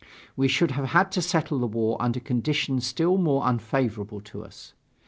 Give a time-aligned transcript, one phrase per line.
[0.35, 4.73] We should have had to settle the war under conditions still more unfavorable to us.